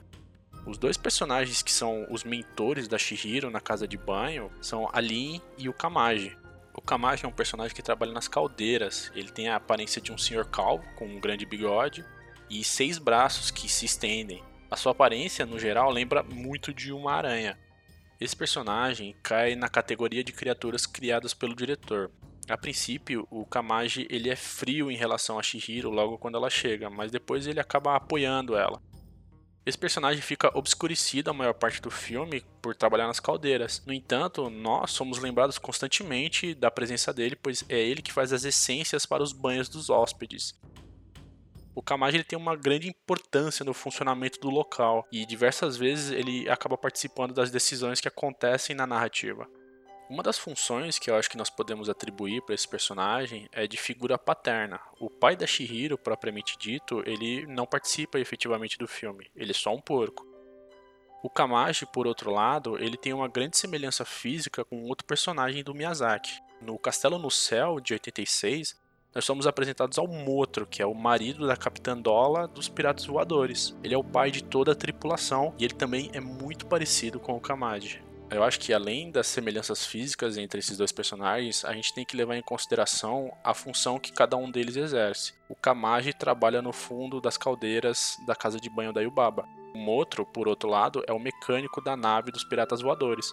Os 0.66 0.78
dois 0.78 0.98
personagens 0.98 1.62
que 1.62 1.72
são 1.72 2.06
os 2.12 2.24
mentores 2.24 2.88
da 2.88 2.98
Shihiro 2.98 3.50
na 3.50 3.62
casa 3.62 3.88
de 3.88 3.98
banho 3.98 4.52
são 4.62 4.90
a 4.92 5.00
Lin 5.00 5.42
e 5.58 5.70
o 5.70 5.74
Kamaji. 5.74 6.38
O 6.74 6.82
Kamaji 6.82 7.26
é 7.26 7.28
um 7.28 7.34
personagem 7.34 7.76
que 7.76 7.82
trabalha 7.82 8.12
nas 8.12 8.28
caldeiras. 8.28 9.12
Ele 9.16 9.32
tem 9.32 9.48
a 9.48 9.56
aparência 9.56 10.02
de 10.02 10.12
um 10.12 10.18
senhor 10.18 10.46
calvo 10.46 10.84
com 10.96 11.06
um 11.06 11.20
grande 11.20 11.46
bigode 11.46 12.06
e 12.50 12.64
seis 12.64 12.98
braços 12.98 13.50
que 13.50 13.70
se 13.70 13.86
estendem. 13.86 14.44
A 14.74 14.76
sua 14.76 14.92
aparência, 14.92 15.46
no 15.46 15.60
geral, 15.60 15.92
lembra 15.92 16.24
muito 16.24 16.74
de 16.74 16.92
uma 16.92 17.14
aranha. 17.14 17.56
Esse 18.20 18.36
personagem 18.36 19.16
cai 19.22 19.54
na 19.54 19.70
categoria 19.70 20.24
de 20.24 20.34
criaturas 20.34 20.88
criadas 20.88 21.32
pelo 21.32 21.56
diretor. 21.56 22.10
A 22.50 22.58
princípio, 22.58 23.28
o 23.30 23.46
Kamaji 23.46 24.08
ele 24.10 24.32
é 24.32 24.36
frio 24.36 24.90
em 24.90 24.96
relação 24.96 25.38
a 25.38 25.44
Shihiro 25.44 25.92
logo 25.92 26.18
quando 26.18 26.38
ela 26.38 26.50
chega, 26.50 26.90
mas 26.90 27.12
depois 27.12 27.46
ele 27.46 27.60
acaba 27.60 27.96
apoiando 27.96 28.58
ela. 28.58 28.82
Esse 29.64 29.78
personagem 29.78 30.24
fica 30.24 30.50
obscurecido 30.58 31.30
a 31.30 31.36
maior 31.36 31.54
parte 31.54 31.80
do 31.80 31.92
filme 31.92 32.44
por 32.60 32.76
trabalhar 32.76 33.06
nas 33.06 33.20
caldeiras. 33.20 33.84
No 33.86 33.94
entanto, 33.94 34.50
nós 34.50 34.90
somos 34.90 35.20
lembrados 35.20 35.60
constantemente 35.60 36.56
da 36.56 36.72
presença 36.72 37.14
dele, 37.14 37.36
pois 37.36 37.64
é 37.70 37.80
ele 37.80 38.02
que 38.02 38.12
faz 38.12 38.34
as 38.34 38.44
essências 38.44 39.06
para 39.06 39.22
os 39.22 39.34
banhos 39.34 39.70
dos 39.70 39.92
hóspedes. 39.92 40.60
O 41.76 41.82
Kamaji 41.82 42.18
ele 42.18 42.24
tem 42.24 42.38
uma 42.38 42.56
grande 42.56 42.88
importância 42.88 43.66
no 43.66 43.74
funcionamento 43.74 44.40
do 44.40 44.50
local 44.50 45.08
e 45.12 45.26
diversas 45.26 45.76
vezes 45.76 46.12
ele 46.12 46.48
acaba 46.50 46.78
participando 46.78 47.34
das 47.34 47.50
decisões 47.50 48.00
que 48.00 48.08
acontecem 48.08 48.76
na 48.76 48.86
narrativa. 48.86 49.48
Uma 50.10 50.22
das 50.22 50.38
funções 50.38 51.00
que 51.00 51.10
eu 51.10 51.16
acho 51.16 51.30
que 51.30 51.38
nós 51.38 51.50
podemos 51.50 51.90
atribuir 51.90 52.44
para 52.44 52.54
esse 52.54 52.68
personagem 52.68 53.50
é 53.52 53.66
de 53.66 53.78
figura 53.78 54.18
paterna. 54.18 54.80
O 55.00 55.10
pai 55.10 55.36
da 55.36 55.48
Shihiro, 55.48 55.98
propriamente 55.98 56.56
dito, 56.60 57.02
ele 57.08 57.48
não 57.48 57.66
participa 57.66 58.20
efetivamente 58.20 58.78
do 58.78 58.88
filme, 58.88 59.32
ele 59.36 59.52
é 59.52 59.56
só 59.56 59.74
um 59.74 59.82
porco. 59.82 60.28
O 61.24 61.30
Kamaji, 61.30 61.86
por 61.86 62.06
outro 62.06 62.30
lado, 62.30 62.78
ele 62.78 62.98
tem 62.98 63.14
uma 63.14 63.30
grande 63.30 63.58
semelhança 63.58 64.04
física 64.04 64.64
com 64.66 64.84
outro 64.84 65.08
personagem 65.08 65.64
do 65.64 65.74
Miyazaki. 65.74 66.38
No 66.62 66.78
Castelo 66.78 67.18
no 67.18 67.32
Céu, 67.32 67.80
de 67.80 67.94
86, 67.94 68.76
nós 69.14 69.26
somos 69.26 69.46
apresentados 69.46 70.00
ao 70.00 70.08
Motro, 70.08 70.66
que 70.66 70.82
é 70.82 70.86
o 70.86 70.96
marido 70.96 71.46
da 71.46 71.56
Capitã 71.56 71.96
Dola 71.96 72.48
dos 72.48 72.68
Piratas 72.68 73.06
Voadores. 73.06 73.76
Ele 73.84 73.94
é 73.94 73.98
o 73.98 74.04
pai 74.04 74.32
de 74.32 74.44
toda 74.44 74.72
a 74.72 74.76
tripulação 74.76 75.54
e 75.60 75.66
ele 75.66 75.76
também 75.76 76.10
é 76.14 76.20
muito 76.20 76.66
parecido 76.66 77.20
com 77.20 77.36
o 77.36 77.40
Kamadi. 77.40 78.04
Eu 78.32 78.44
acho 78.44 78.60
que 78.60 78.74
além 78.74 79.12
das 79.12 79.28
semelhanças 79.28 79.86
físicas 79.86 80.36
entre 80.38 80.60
esses 80.60 80.76
dois 80.76 80.92
personagens, 80.92 81.64
a 81.64 81.74
gente 81.74 81.94
tem 81.94 82.04
que 82.04 82.18
levar 82.18 82.36
em 82.36 82.42
consideração 82.42 83.32
a 83.44 83.54
função 83.54 84.00
que 84.00 84.12
cada 84.12 84.36
um 84.36 84.50
deles 84.50 84.76
exerce. 84.76 85.34
O 85.48 85.56
Kamaji 85.56 86.14
trabalha 86.14 86.60
no 86.60 86.74
fundo 86.74 87.22
das 87.22 87.38
caldeiras 87.38 88.18
da 88.26 88.36
casa 88.36 88.60
de 88.60 88.68
banho 88.68 88.92
da 88.92 89.02
Yubaba. 89.02 89.48
O 89.76 89.78
Motro, 89.78 90.26
por 90.26 90.48
outro 90.48 90.68
lado, 90.68 91.04
é 91.06 91.14
o 91.14 91.20
mecânico 91.20 91.80
da 91.80 91.96
nave 91.96 92.32
dos 92.32 92.44
piratas 92.44 92.82
voadores. 92.82 93.32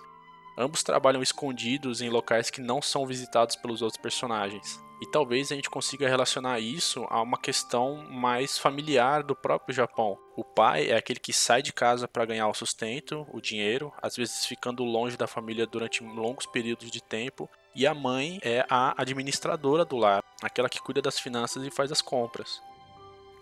Ambos 0.59 0.83
trabalham 0.83 1.23
escondidos 1.23 2.03
em 2.03 2.11
locais 2.11 2.51
que 2.51 2.61
não 2.61 2.83
são 2.83 3.07
visitados 3.07 3.57
pelos 3.57 3.81
outros 3.81 4.03
personagens. 4.03 4.79
E 5.01 5.07
talvez 5.07 5.51
a 5.51 5.55
gente 5.55 5.71
consiga 5.71 6.09
relacionar 6.09 6.61
isso 6.61 7.07
a 7.09 7.23
uma 7.23 7.39
questão 7.39 8.05
mais 8.11 8.59
familiar 8.59 9.23
do 9.23 9.35
próprio 9.35 9.75
Japão. 9.75 10.19
O 10.37 10.45
pai 10.45 10.91
é 10.91 10.97
aquele 10.97 11.19
que 11.19 11.33
sai 11.33 11.63
de 11.63 11.73
casa 11.73 12.07
para 12.07 12.27
ganhar 12.27 12.49
o 12.49 12.55
sustento, 12.55 13.27
o 13.33 13.41
dinheiro, 13.41 13.93
às 14.03 14.17
vezes 14.17 14.45
ficando 14.45 14.85
longe 14.85 15.17
da 15.17 15.27
família 15.27 15.67
durante 15.67 16.05
longos 16.05 16.45
períodos 16.45 16.91
de 16.91 17.03
tempo, 17.03 17.49
e 17.75 17.87
a 17.87 17.95
mãe 17.95 18.39
é 18.43 18.67
a 18.69 18.95
administradora 19.01 19.85
do 19.85 19.97
lar, 19.97 20.23
aquela 20.43 20.69
que 20.69 20.81
cuida 20.81 21.01
das 21.01 21.19
finanças 21.19 21.65
e 21.65 21.71
faz 21.71 21.91
as 21.91 22.03
compras. 22.03 22.61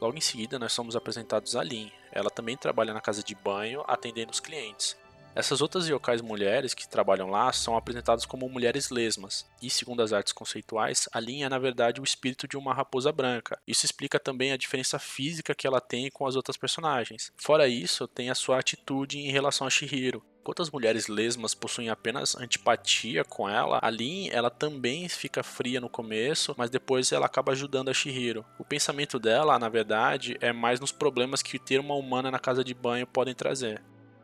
Logo 0.00 0.16
em 0.16 0.20
seguida, 0.20 0.58
nós 0.60 0.72
somos 0.72 0.94
apresentados 0.94 1.56
a 1.56 1.62
Lin. 1.62 1.90
Ela 2.12 2.30
também 2.30 2.56
trabalha 2.56 2.94
na 2.94 3.00
casa 3.00 3.22
de 3.22 3.34
banho, 3.34 3.82
atendendo 3.86 4.30
os 4.30 4.38
clientes. 4.38 4.96
Essas 5.34 5.60
outras 5.60 5.88
yokais 5.88 6.20
mulheres 6.20 6.74
que 6.74 6.88
trabalham 6.88 7.30
lá 7.30 7.52
são 7.52 7.76
apresentadas 7.76 8.26
como 8.26 8.48
mulheres 8.48 8.90
lesmas, 8.90 9.46
e 9.62 9.70
segundo 9.70 10.02
as 10.02 10.12
artes 10.12 10.32
conceituais, 10.32 11.08
a 11.12 11.20
linha 11.20 11.46
é 11.46 11.48
na 11.48 11.58
verdade 11.58 12.00
o 12.00 12.04
espírito 12.04 12.48
de 12.48 12.56
uma 12.56 12.74
raposa 12.74 13.12
branca. 13.12 13.58
Isso 13.66 13.86
explica 13.86 14.18
também 14.18 14.52
a 14.52 14.56
diferença 14.56 14.98
física 14.98 15.54
que 15.54 15.66
ela 15.66 15.80
tem 15.80 16.10
com 16.10 16.26
as 16.26 16.34
outras 16.34 16.56
personagens. 16.56 17.32
Fora 17.36 17.68
isso, 17.68 18.08
tem 18.08 18.30
a 18.30 18.34
sua 18.34 18.58
atitude 18.58 19.18
em 19.18 19.30
relação 19.30 19.66
a 19.66 19.70
Shihiro. 19.70 20.24
Enquanto 20.40 20.62
as 20.62 20.70
mulheres 20.70 21.08
lesmas 21.08 21.54
possuem 21.54 21.90
apenas 21.90 22.34
antipatia 22.34 23.22
com 23.22 23.46
ela, 23.46 23.78
a 23.82 23.90
Lin 23.90 24.30
ela 24.30 24.48
também 24.48 25.06
fica 25.06 25.42
fria 25.42 25.78
no 25.78 25.90
começo, 25.90 26.54
mas 26.56 26.70
depois 26.70 27.12
ela 27.12 27.26
acaba 27.26 27.52
ajudando 27.52 27.90
a 27.90 27.94
Shihiro. 27.94 28.46
O 28.58 28.64
pensamento 28.64 29.18
dela, 29.18 29.58
na 29.58 29.68
verdade, 29.68 30.38
é 30.40 30.50
mais 30.50 30.80
nos 30.80 30.90
problemas 30.90 31.42
que 31.42 31.58
ter 31.58 31.78
uma 31.78 31.94
humana 31.94 32.30
na 32.30 32.38
casa 32.38 32.64
de 32.64 32.72
banho 32.72 33.06
podem 33.06 33.34
trazer. 33.34 33.82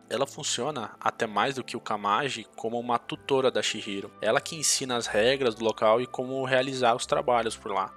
Ela 0.08 0.26
funciona, 0.26 0.92
até 1.00 1.26
mais 1.26 1.54
do 1.54 1.64
que 1.64 1.76
o 1.76 1.80
Kamaji, 1.80 2.46
como 2.56 2.78
uma 2.78 2.99
tutora 2.99 3.50
da 3.50 3.62
Shihiro. 3.62 4.11
Ela 4.20 4.40
que 4.40 4.56
ensina 4.56 4.96
as 4.96 5.06
regras 5.06 5.54
do 5.54 5.64
local 5.64 6.00
e 6.00 6.06
como 6.06 6.44
realizar 6.44 6.94
os 6.94 7.06
trabalhos 7.06 7.56
por 7.56 7.73
lá. 7.73 7.92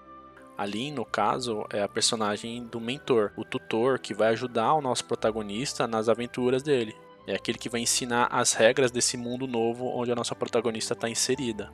Ali, 0.57 0.89
no 0.89 1.05
caso, 1.05 1.65
é 1.71 1.83
a 1.83 1.87
personagem 1.87 2.65
do 2.65 2.79
mentor, 2.79 3.31
o 3.37 3.43
tutor 3.43 3.99
que 3.99 4.13
vai 4.13 4.29
ajudar 4.29 4.73
o 4.73 4.81
nosso 4.81 5.05
protagonista 5.05 5.85
nas 5.85 6.09
aventuras 6.09 6.63
dele. 6.63 6.95
É 7.27 7.35
aquele 7.35 7.57
que 7.57 7.69
vai 7.69 7.81
ensinar 7.81 8.27
as 8.31 8.53
regras 8.53 8.89
desse 8.89 9.17
mundo 9.17 9.45
novo 9.45 9.85
onde 9.85 10.11
a 10.11 10.15
nossa 10.15 10.33
protagonista 10.33 10.93
está 10.93 11.09
inserida. 11.09 11.71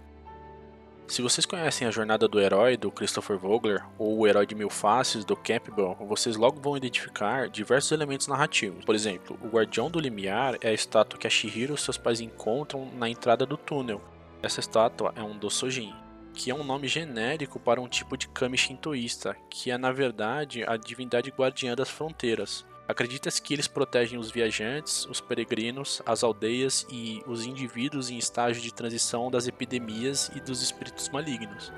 Se 1.08 1.22
vocês 1.22 1.46
conhecem 1.46 1.88
a 1.88 1.92
jornada 1.92 2.28
do 2.28 2.40
herói 2.40 2.78
do 2.78 2.90
Christopher 2.90 3.38
Vogler 3.38 3.84
ou 4.00 4.18
o 4.18 4.28
herói 4.28 4.48
de 4.48 4.56
mil 4.56 4.70
faces 4.70 5.26
do 5.26 5.36
Campbell, 5.36 5.96
vocês 6.08 6.36
logo 6.36 6.62
vão 6.62 6.78
identificar 6.78 7.50
diversos 7.50 7.92
elementos 7.92 8.28
narrativos. 8.28 8.84
Por 8.86 8.96
exemplo, 8.96 9.38
o 9.44 9.48
Guardião 9.48 9.92
do 9.92 10.00
Limiar 10.00 10.58
é 10.62 10.70
a 10.70 10.74
estátua 10.74 11.20
que 11.20 11.28
a 11.28 11.30
Shihiro 11.30 11.76
e 11.76 11.78
seus 11.78 11.98
pais 11.98 12.22
encontram 12.22 12.90
na 12.96 13.10
entrada 13.10 13.46
do 13.46 13.58
túnel. 13.58 14.02
Essa 14.42 14.60
estátua 14.60 15.14
é 15.16 15.22
um 15.22 15.38
Dosojin, 15.38 15.94
que 16.34 16.50
é 16.50 16.56
um 16.56 16.64
nome 16.64 16.88
genérico 16.88 17.60
para 17.60 17.82
um 17.82 17.88
tipo 17.88 18.18
de 18.18 18.28
kami 18.30 18.58
shintoísta, 18.58 19.36
que 19.50 19.70
é 19.70 19.78
na 19.78 19.92
verdade 19.92 20.64
a 20.66 20.78
divindade 20.78 21.30
guardiã 21.30 21.76
das 21.76 21.90
fronteiras. 21.90 22.66
Acredita-se 22.94 23.42
que 23.42 23.56
eles 23.56 23.68
protegem 23.68 24.20
os 24.20 24.30
viajantes, 24.30 25.08
os 25.08 25.20
peregrinos, 25.20 26.00
as 26.06 26.24
aldeias 26.24 26.86
e 26.92 27.24
os 27.26 27.44
indivíduos 27.44 28.12
em 28.12 28.20
estágio 28.20 28.62
de 28.62 28.72
transição 28.72 29.32
das 29.32 29.48
epidemias 29.48 30.30
e 30.36 30.40
dos 30.40 30.62
espíritos 30.62 31.10
malignos. 31.10 31.74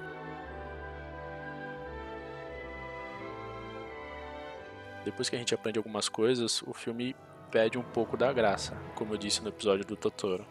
Depois 5.05 5.29
que 5.29 5.37
a 5.37 5.39
gente 5.39 5.55
aprende 5.55 5.77
algumas 5.77 6.09
coisas, 6.09 6.61
o 6.63 6.73
filme 6.73 7.15
perde 7.49 7.77
um 7.77 7.83
pouco 7.83 8.17
da 8.17 8.33
graça, 8.33 8.75
como 8.93 9.13
eu 9.13 9.17
disse 9.17 9.41
no 9.41 9.47
episódio 9.47 9.85
do 9.85 9.95
Totoro. 9.95 10.45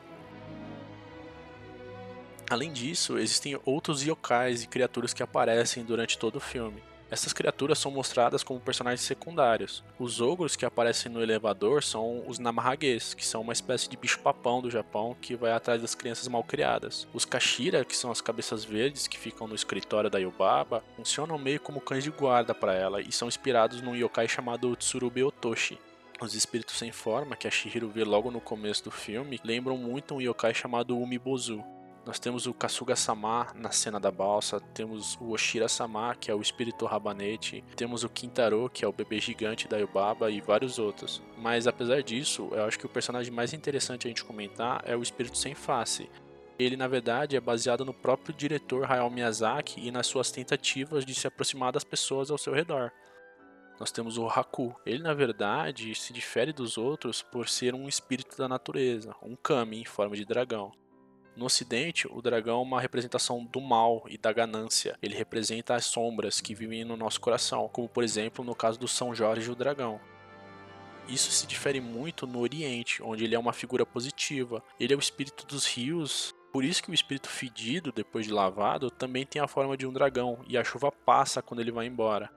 Além 2.48 2.72
disso, 2.72 3.18
existem 3.18 3.60
outros 3.66 4.02
yokais 4.02 4.62
e 4.62 4.66
criaturas 4.66 5.12
que 5.12 5.22
aparecem 5.22 5.84
durante 5.84 6.18
todo 6.18 6.36
o 6.36 6.40
filme. 6.40 6.93
Essas 7.14 7.32
criaturas 7.32 7.78
são 7.78 7.92
mostradas 7.92 8.42
como 8.42 8.58
personagens 8.58 9.02
secundários. 9.02 9.84
Os 10.00 10.20
ogros 10.20 10.56
que 10.56 10.66
aparecem 10.66 11.12
no 11.12 11.22
elevador 11.22 11.80
são 11.80 12.24
os 12.26 12.40
Namahages, 12.40 13.14
que 13.14 13.24
são 13.24 13.40
uma 13.40 13.52
espécie 13.52 13.88
de 13.88 13.96
bicho-papão 13.96 14.60
do 14.60 14.68
Japão 14.68 15.16
que 15.20 15.36
vai 15.36 15.52
atrás 15.52 15.80
das 15.80 15.94
crianças 15.94 16.26
mal 16.26 16.42
criadas. 16.42 17.06
Os 17.14 17.24
Kashira, 17.24 17.84
que 17.84 17.96
são 17.96 18.10
as 18.10 18.20
cabeças 18.20 18.64
verdes 18.64 19.06
que 19.06 19.16
ficam 19.16 19.46
no 19.46 19.54
escritório 19.54 20.10
da 20.10 20.18
Yubaba, 20.18 20.82
funcionam 20.96 21.38
meio 21.38 21.60
como 21.60 21.80
cães 21.80 22.02
de 22.02 22.10
guarda 22.10 22.52
para 22.52 22.74
ela 22.74 23.00
e 23.00 23.12
são 23.12 23.28
inspirados 23.28 23.80
num 23.80 23.94
yokai 23.94 24.26
chamado 24.26 24.74
Tsurube 24.74 25.22
Otoshi. 25.22 25.78
Os 26.20 26.34
espíritos 26.34 26.76
sem 26.76 26.90
forma, 26.90 27.36
que 27.36 27.46
a 27.46 27.50
Shihiro 27.50 27.90
vê 27.90 28.02
logo 28.02 28.28
no 28.32 28.40
começo 28.40 28.82
do 28.82 28.90
filme, 28.90 29.40
lembram 29.44 29.76
muito 29.76 30.16
um 30.16 30.20
yokai 30.20 30.52
chamado 30.52 30.98
Umibozu. 30.98 31.62
Nós 32.06 32.18
temos 32.18 32.46
o 32.46 32.52
Kasuga-sama 32.52 33.46
na 33.54 33.70
cena 33.70 33.98
da 33.98 34.10
balsa, 34.10 34.60
temos 34.60 35.16
o 35.18 35.30
Oshira-sama, 35.30 36.14
que 36.14 36.30
é 36.30 36.34
o 36.34 36.42
espírito 36.42 36.84
rabanete, 36.84 37.64
temos 37.74 38.04
o 38.04 38.10
Kintaro, 38.10 38.68
que 38.68 38.84
é 38.84 38.88
o 38.88 38.92
bebê 38.92 39.18
gigante 39.18 39.66
da 39.66 39.78
Yubaba 39.78 40.30
e 40.30 40.38
vários 40.38 40.78
outros. 40.78 41.22
Mas 41.38 41.66
apesar 41.66 42.02
disso, 42.02 42.50
eu 42.52 42.64
acho 42.64 42.78
que 42.78 42.84
o 42.84 42.90
personagem 42.90 43.32
mais 43.32 43.54
interessante 43.54 44.06
a 44.06 44.08
gente 44.08 44.22
comentar 44.22 44.82
é 44.84 44.94
o 44.94 45.02
espírito 45.02 45.38
sem 45.38 45.54
face. 45.54 46.10
Ele, 46.58 46.76
na 46.76 46.86
verdade, 46.86 47.36
é 47.36 47.40
baseado 47.40 47.86
no 47.86 47.94
próprio 47.94 48.34
diretor 48.34 48.84
Hayao 48.84 49.10
Miyazaki 49.10 49.80
e 49.80 49.90
nas 49.90 50.06
suas 50.06 50.30
tentativas 50.30 51.06
de 51.06 51.14
se 51.14 51.26
aproximar 51.26 51.72
das 51.72 51.84
pessoas 51.84 52.30
ao 52.30 52.36
seu 52.36 52.52
redor. 52.52 52.92
Nós 53.80 53.90
temos 53.90 54.18
o 54.18 54.28
Haku. 54.28 54.76
Ele, 54.84 55.02
na 55.02 55.14
verdade, 55.14 55.94
se 55.94 56.12
difere 56.12 56.52
dos 56.52 56.76
outros 56.76 57.22
por 57.22 57.48
ser 57.48 57.74
um 57.74 57.88
espírito 57.88 58.36
da 58.36 58.46
natureza, 58.46 59.16
um 59.22 59.34
kami 59.34 59.80
em 59.80 59.84
forma 59.84 60.14
de 60.14 60.24
dragão. 60.24 60.70
No 61.36 61.46
ocidente, 61.46 62.06
o 62.08 62.22
dragão 62.22 62.60
é 62.60 62.62
uma 62.62 62.80
representação 62.80 63.44
do 63.44 63.60
mal 63.60 64.04
e 64.08 64.16
da 64.16 64.32
ganância. 64.32 64.96
Ele 65.02 65.16
representa 65.16 65.74
as 65.74 65.84
sombras 65.84 66.40
que 66.40 66.54
vivem 66.54 66.84
no 66.84 66.96
nosso 66.96 67.20
coração, 67.20 67.68
como 67.72 67.88
por 67.88 68.04
exemplo 68.04 68.44
no 68.44 68.54
caso 68.54 68.78
do 68.78 68.86
São 68.86 69.12
Jorge 69.12 69.50
o 69.50 69.56
dragão. 69.56 70.00
Isso 71.08 71.30
se 71.32 71.46
difere 71.46 71.80
muito 71.80 72.26
no 72.26 72.38
Oriente, 72.38 73.02
onde 73.02 73.24
ele 73.24 73.34
é 73.34 73.38
uma 73.38 73.52
figura 73.52 73.84
positiva. 73.84 74.62
Ele 74.78 74.94
é 74.94 74.96
o 74.96 75.00
espírito 75.00 75.44
dos 75.44 75.66
rios, 75.66 76.32
por 76.52 76.64
isso 76.64 76.82
que 76.82 76.90
o 76.90 76.94
espírito 76.94 77.28
fedido, 77.28 77.90
depois 77.90 78.26
de 78.26 78.32
lavado, 78.32 78.88
também 78.88 79.26
tem 79.26 79.42
a 79.42 79.48
forma 79.48 79.76
de 79.76 79.86
um 79.86 79.92
dragão, 79.92 80.38
e 80.46 80.56
a 80.56 80.62
chuva 80.62 80.92
passa 80.92 81.42
quando 81.42 81.60
ele 81.60 81.72
vai 81.72 81.86
embora 81.86 82.30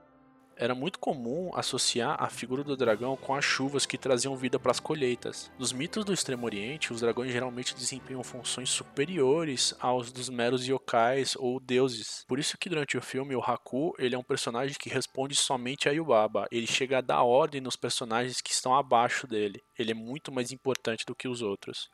era 0.58 0.74
muito 0.74 0.98
comum 0.98 1.50
associar 1.54 2.16
a 2.22 2.28
figura 2.28 2.64
do 2.64 2.76
dragão 2.76 3.16
com 3.16 3.34
as 3.34 3.44
chuvas 3.44 3.86
que 3.86 3.96
traziam 3.96 4.36
vida 4.36 4.58
para 4.58 4.72
as 4.72 4.80
colheitas. 4.80 5.50
Nos 5.58 5.72
mitos 5.72 6.04
do 6.04 6.12
Extremo 6.12 6.44
Oriente, 6.44 6.92
os 6.92 7.00
dragões 7.00 7.32
geralmente 7.32 7.74
desempenham 7.74 8.24
funções 8.24 8.68
superiores 8.68 9.74
aos 9.80 10.10
dos 10.10 10.28
meros 10.28 10.66
yokais 10.66 11.36
ou 11.36 11.60
deuses. 11.60 12.24
Por 12.26 12.38
isso 12.38 12.58
que 12.58 12.68
durante 12.68 12.98
o 12.98 13.02
filme 13.02 13.36
o 13.36 13.40
Haku, 13.40 13.94
ele 13.98 14.14
é 14.14 14.18
um 14.18 14.24
personagem 14.24 14.76
que 14.78 14.90
responde 14.90 15.36
somente 15.36 15.88
a 15.88 15.92
Yubaba. 15.92 16.46
Ele 16.50 16.66
chega 16.66 16.98
a 16.98 17.02
dar 17.02 17.22
ordem 17.22 17.60
nos 17.60 17.76
personagens 17.76 18.40
que 18.40 18.52
estão 18.52 18.74
abaixo 18.74 19.26
dele. 19.26 19.62
Ele 19.78 19.92
é 19.92 19.94
muito 19.94 20.32
mais 20.32 20.50
importante 20.50 21.06
do 21.06 21.14
que 21.14 21.28
os 21.28 21.40
outros. 21.40 21.88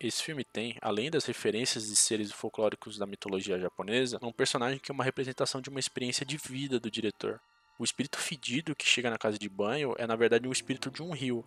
Esse 0.00 0.22
filme 0.22 0.44
tem, 0.44 0.76
além 0.80 1.10
das 1.10 1.24
referências 1.24 1.88
de 1.88 1.96
seres 1.96 2.30
folclóricos 2.30 2.98
da 2.98 3.06
mitologia 3.06 3.58
japonesa, 3.58 4.18
um 4.22 4.32
personagem 4.32 4.78
que 4.78 4.92
é 4.92 4.94
uma 4.94 5.02
representação 5.02 5.60
de 5.60 5.68
uma 5.68 5.80
experiência 5.80 6.24
de 6.24 6.36
vida 6.36 6.78
do 6.78 6.88
diretor. 6.88 7.40
O 7.78 7.84
espírito 7.84 8.18
fedido 8.18 8.74
que 8.74 8.84
chega 8.84 9.08
na 9.08 9.16
casa 9.16 9.38
de 9.38 9.48
banho 9.48 9.94
é 9.98 10.06
na 10.06 10.16
verdade 10.16 10.48
um 10.48 10.52
espírito 10.52 10.90
de 10.90 11.00
um 11.00 11.12
rio. 11.12 11.44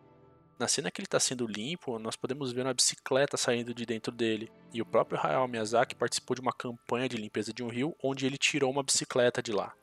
Na 0.58 0.68
cena 0.68 0.90
que 0.90 1.02
ele 1.02 1.08
está 1.08 1.20
sendo 1.20 1.46
limpo, 1.46 2.00
nós 2.00 2.16
podemos 2.16 2.54
ver 2.54 2.66
uma 2.66 2.74
bicicleta 2.74 3.36
saindo 3.36 3.74
de 3.74 3.86
dentro 3.86 4.14
dele. 4.14 4.50
E 4.74 4.82
o 4.82 4.86
próprio 4.86 5.20
Hayao 5.20 5.48
Miyazaki 5.48 5.94
participou 5.94 6.36
de 6.36 6.42
uma 6.42 6.54
campanha 6.54 7.10
de 7.10 7.18
limpeza 7.18 7.52
de 7.52 7.62
um 7.62 7.68
rio 7.68 7.94
onde 8.02 8.26
ele 8.26 8.38
tirou 8.38 8.72
uma 8.72 8.84
bicicleta 8.84 9.44
de 9.44 9.52
lá. 9.52 9.74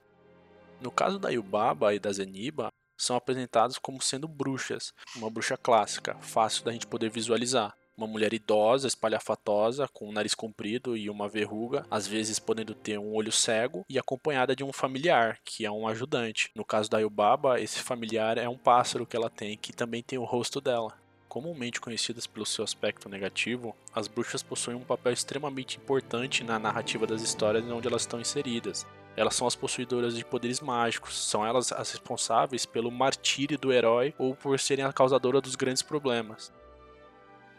No 0.81 0.91
caso 0.91 1.19
da 1.19 1.29
Yubaba 1.29 1.95
e 1.95 1.99
da 1.99 2.11
Zeniba, 2.13 2.69
são 2.97 3.15
apresentados 3.15 3.77
como 3.79 4.01
sendo 4.01 4.27
bruxas, 4.27 4.95
uma 5.17 5.29
bruxa 5.29 5.57
clássica, 5.57 6.17
fácil 6.21 6.65
da 6.65 6.73
gente 6.73 6.87
poder 6.87 7.11
visualizar 7.11 7.78
uma 7.99 8.07
mulher 8.07 8.33
idosa, 8.33 8.87
espalhafatosa, 8.87 9.89
com 9.89 10.09
um 10.09 10.13
nariz 10.13 10.33
comprido 10.33 10.97
e 10.97 11.11
uma 11.11 11.29
verruga, 11.29 11.85
às 11.91 12.07
vezes 12.07 12.39
podendo 12.39 12.73
ter 12.73 12.97
um 12.97 13.13
olho 13.13 13.33
cego, 13.33 13.85
e 13.89 13.99
acompanhada 13.99 14.55
de 14.55 14.63
um 14.63 14.73
familiar, 14.73 15.41
que 15.45 15.67
é 15.67 15.71
um 15.71 15.89
ajudante. 15.89 16.51
No 16.55 16.65
caso 16.65 16.89
da 16.89 17.01
Yubaba, 17.01 17.61
esse 17.61 17.81
familiar 17.81 18.39
é 18.39 18.49
um 18.49 18.57
pássaro 18.57 19.05
que 19.05 19.17
ela 19.17 19.29
tem, 19.29 19.57
que 19.57 19.73
também 19.73 20.01
tem 20.01 20.17
o 20.17 20.25
rosto 20.25 20.61
dela. 20.61 20.95
Comumente 21.29 21.81
conhecidas 21.81 22.27
pelo 22.27 22.47
seu 22.47 22.65
aspecto 22.65 23.09
negativo, 23.09 23.75
as 23.93 24.07
bruxas 24.07 24.43
possuem 24.43 24.77
um 24.77 24.85
papel 24.85 25.13
extremamente 25.13 25.77
importante 25.77 26.45
na 26.45 26.59
narrativa 26.59 27.07
das 27.07 27.21
histórias 27.21 27.65
onde 27.65 27.89
elas 27.89 28.03
estão 28.03 28.21
inseridas. 28.21 28.87
Elas 29.17 29.35
são 29.35 29.49
as 29.49 29.57
possuidoras 29.57 30.17
de 30.17 30.25
poderes 30.25 30.61
mágicos, 30.61 31.29
são 31.29 31.45
elas 31.45 31.73
as 31.73 31.91
responsáveis 31.91 32.65
pelo 32.65 32.93
martírio 32.93 33.59
do 33.59 33.73
herói 33.73 34.15
ou 34.17 34.37
por 34.37 34.59
serem 34.61 34.85
a 34.85 34.93
causadora 34.93 35.41
dos 35.41 35.57
grandes 35.57 35.83
problemas. 35.83 36.53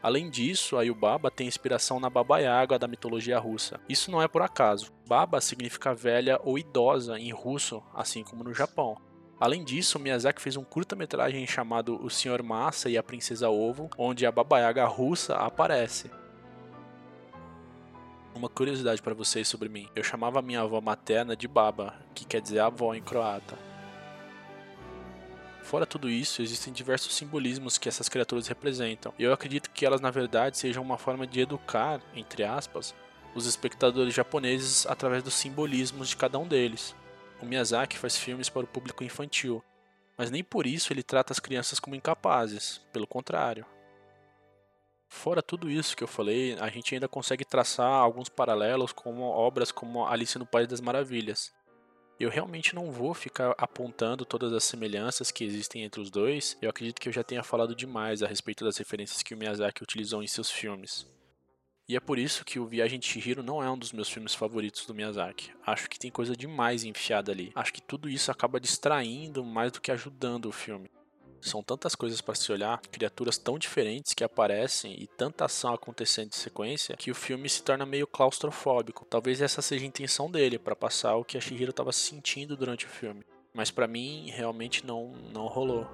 Além 0.01 0.29
disso, 0.29 0.77
a 0.77 0.84
Yubaba 0.84 1.29
tem 1.29 1.48
inspiração 1.48 2.00
na 2.00 2.10
Baba 2.10 2.39
Yaga 2.39 2.79
da 2.79 2.88
mitologia 2.88 3.38
russa. 3.38 3.82
Isso 3.89 4.10
não 4.10 4.22
é 4.22 4.27
por 4.29 4.41
acaso. 4.41 4.94
Baba 5.06 5.41
significa 5.41 5.94
velha 5.94 6.39
ou 6.44 6.58
idosa 6.58 7.20
em 7.20 7.32
russo, 7.32 7.84
assim 7.94 8.24
como 8.24 8.44
no 8.44 8.53
Japão. 8.53 8.98
Além 9.38 9.63
disso, 9.63 10.00
Miyazaki 10.00 10.41
fez 10.41 10.56
um 10.56 10.63
curta-metragem 10.63 11.46
chamado 11.46 12.01
O 12.03 12.10
Senhor 12.10 12.41
Massa 12.41 12.89
e 12.89 12.98
a 12.98 13.03
Princesa 13.03 13.50
Ovo, 13.50 13.89
onde 13.98 14.25
a 14.25 14.32
Baba 14.32 14.60
Yaga 14.60 14.86
russa 14.86 15.36
aparece. 15.36 16.10
Uma 18.34 18.48
curiosidade 18.48 19.01
para 19.01 19.13
vocês 19.13 19.50
sobre 19.50 19.68
mim: 19.68 19.89
eu 19.96 20.03
chamava 20.03 20.41
minha 20.41 20.62
avó 20.62 20.79
materna 20.79 21.36
de 21.36 21.48
Baba, 21.48 21.94
que 22.15 22.25
quer 22.25 22.41
dizer 22.41 22.60
avó 22.60 22.94
em 22.94 23.01
croata. 23.01 23.69
Fora 25.70 25.86
tudo 25.86 26.10
isso, 26.10 26.42
existem 26.42 26.74
diversos 26.74 27.14
simbolismos 27.14 27.78
que 27.78 27.88
essas 27.88 28.10
criaturas 28.10 28.48
representam. 28.48 29.14
E 29.20 29.24
eu 29.24 29.32
acredito 29.32 29.70
que 29.70 29.86
elas, 29.86 30.02
na 30.02 30.10
verdade, 30.10 30.58
sejam 30.58 30.82
uma 30.82 30.98
forma 30.98 31.28
de 31.28 31.42
educar, 31.42 32.02
entre 32.16 32.44
aspas, 32.44 32.96
os 33.36 33.46
espectadores 33.46 34.12
japoneses 34.12 34.88
através 34.88 35.22
dos 35.22 35.36
simbolismos 35.36 36.10
de 36.10 36.18
cada 36.18 36.40
um 36.40 36.48
deles. 36.48 36.96
O 37.40 37.46
Miyazaki 37.46 38.00
faz 38.00 38.18
filmes 38.18 38.50
para 38.50 38.64
o 38.64 38.68
público 38.68 39.04
infantil, 39.04 39.64
mas 40.18 40.32
nem 40.32 40.44
por 40.44 40.66
isso 40.66 40.92
ele 40.92 41.04
trata 41.04 41.34
as 41.34 41.40
crianças 41.40 41.80
como 41.80 41.96
incapazes, 41.96 42.82
pelo 42.92 43.06
contrário. 43.06 43.64
Fora 45.08 45.44
tudo 45.44 45.70
isso 45.70 45.96
que 45.96 46.04
eu 46.04 46.08
falei, 46.08 46.58
a 46.60 46.70
gente 46.70 46.96
ainda 46.96 47.08
consegue 47.08 47.46
traçar 47.46 47.92
alguns 47.92 48.28
paralelos 48.28 48.92
com 48.92 49.22
obras 49.22 49.72
como 49.72 50.08
Alice 50.08 50.40
no 50.40 50.48
País 50.48 50.68
das 50.68 50.82
Maravilhas, 50.82 51.54
eu 52.20 52.30
realmente 52.30 52.76
não 52.76 52.92
vou 52.92 53.14
ficar 53.14 53.56
apontando 53.58 54.26
todas 54.26 54.52
as 54.52 54.66
semelhanças 54.66 55.32
que 55.32 55.44
existem 55.44 55.84
entre 55.84 56.02
os 56.02 56.12
dois. 56.12 56.58
Eu 56.62 56.70
acredito 56.70 57.00
que 57.00 57.08
eu 57.08 57.14
já 57.14 57.24
tenha 57.24 57.42
falado 57.42 57.74
demais 57.74 58.22
a 58.22 58.28
respeito 58.28 58.66
das 58.66 58.78
referências 58.78 59.24
que 59.24 59.34
o 59.34 59.38
Miyazaki 59.38 59.82
utilizou 59.82 60.22
em 60.22 60.28
seus 60.28 60.52
filmes. 60.52 61.08
E 61.88 61.96
é 61.96 62.00
por 62.00 62.20
isso 62.20 62.46
que 62.46 62.60
o 62.60 62.68
Viagem 62.68 63.00
de 63.00 63.08
Chihiro 63.08 63.42
não 63.42 63.64
é 63.64 63.72
um 63.72 63.78
dos 63.78 63.92
meus 63.92 64.10
filmes 64.10 64.36
favoritos 64.36 64.86
do 64.86 64.94
Miyazaki. 64.94 65.52
Acho 65.66 65.90
que 65.90 65.98
tem 65.98 66.12
coisa 66.12 66.36
demais 66.36 66.84
enfiada 66.84 67.32
ali. 67.32 67.52
Acho 67.56 67.74
que 67.74 67.82
tudo 67.82 68.08
isso 68.08 68.30
acaba 68.30 68.60
distraindo 68.60 69.44
mais 69.44 69.72
do 69.72 69.82
que 69.82 69.92
ajudando 69.92 70.46
o 70.46 70.52
filme. 70.52 70.88
São 71.41 71.63
tantas 71.63 71.96
coisas 71.96 72.19
para 72.19 72.36
se 72.36 72.51
olhar, 72.51 72.81
criaturas 72.91 73.38
tão 73.38 73.58
diferentes 73.58 74.13
que 74.13 74.24
aparecem 74.24 74.93
e 75.01 75.08
tanta 75.08 75.46
ação 75.46 75.74
acontecendo 75.74 76.27
em 76.27 76.36
sequência 76.36 76.98
que 76.98 77.12
o 77.12 77.15
filme 77.15 77.48
se 77.48 77.63
torna 77.63 77.86
meio 77.86 78.05
claustrofóbico. 78.05 79.05
Talvez 79.05 79.41
essa 79.41 79.62
seja 79.62 79.86
a 79.86 79.88
intenção 79.88 80.29
dele 80.29 80.60
para 80.60 80.75
passar 80.75 81.15
o 81.15 81.24
que 81.24 81.38
a 81.38 81.41
Shihiro 81.41 81.72
estava 81.72 81.91
sentindo 81.91 82.58
durante 82.58 82.86
o 82.86 82.89
filme, 82.89 83.25
mas 83.53 83.72
para 83.72 83.88
mim 83.88 84.29
realmente 84.29 84.86
não 84.86 85.13
não 85.34 85.48
rolou. 85.48 85.88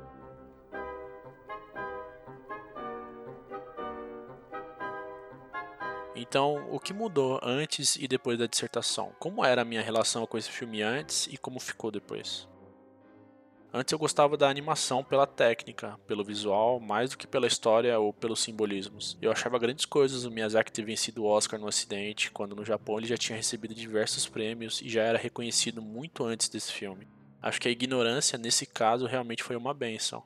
Então, 6.16 6.66
o 6.72 6.80
que 6.80 6.94
mudou 6.94 7.40
antes 7.44 7.98
e 7.98 8.08
depois 8.08 8.40
da 8.40 8.48
dissertação? 8.48 9.14
Como 9.20 9.46
era 9.46 9.62
a 9.62 9.66
minha 9.66 9.82
relação 9.82 10.26
com 10.26 10.38
esse 10.38 10.50
filme 10.50 10.82
antes 10.82 11.28
e 11.28 11.38
como 11.38 11.60
ficou 11.60 11.92
depois? 11.92 12.48
Antes 13.78 13.92
eu 13.92 14.00
gostava 14.00 14.38
da 14.38 14.50
animação 14.50 15.04
pela 15.04 15.28
técnica, 15.28 16.00
pelo 16.08 16.24
visual, 16.24 16.80
mais 16.80 17.10
do 17.10 17.18
que 17.18 17.28
pela 17.28 17.46
história 17.46 18.00
ou 18.00 18.14
pelos 18.14 18.40
simbolismos. 18.40 19.18
Eu 19.22 19.34
achava 19.34 19.60
grandes 19.60 19.84
coisas 19.84 20.24
o 20.24 20.32
Miyazaki 20.32 20.72
ter 20.72 20.86
vencido 20.86 21.24
o 21.24 21.28
Oscar 21.28 21.60
no 21.60 21.68
Ocidente, 21.68 22.32
quando 22.32 22.56
no 22.56 22.64
Japão 22.64 22.98
ele 22.98 23.06
já 23.06 23.18
tinha 23.18 23.36
recebido 23.36 23.76
diversos 23.76 24.30
prêmios 24.30 24.82
e 24.82 24.88
já 24.88 25.04
era 25.04 25.18
reconhecido 25.18 25.82
muito 25.82 26.24
antes 26.24 26.48
desse 26.48 26.72
filme. 26.72 27.06
Acho 27.42 27.60
que 27.60 27.68
a 27.68 27.72
ignorância 27.72 28.38
nesse 28.38 28.66
caso 28.66 29.08
realmente 29.08 29.44
foi 29.44 29.58
uma 29.58 29.74
benção. 29.74 30.24